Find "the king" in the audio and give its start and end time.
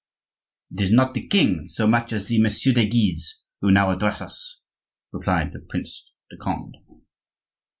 1.13-1.67